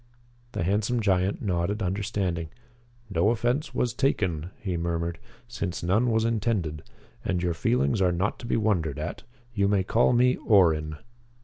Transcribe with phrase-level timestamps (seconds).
[0.53, 2.49] The handsome giant nodded understanding.
[3.07, 6.81] "No offense was taken," he murmured, "since none was intended.
[7.23, 9.21] And your feelings are not to be wondered at.
[9.53, 10.97] You may call me Orrin."